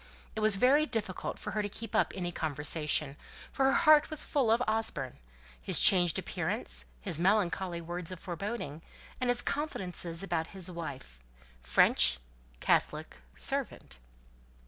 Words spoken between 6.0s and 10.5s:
appearance, his melancholy words of foreboding, and his confidences about